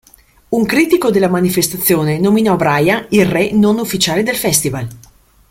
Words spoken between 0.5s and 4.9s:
critico della manifestazione nominò Brian "Il re non ufficiale del festival".